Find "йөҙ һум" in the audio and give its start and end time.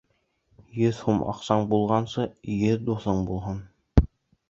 0.85-1.21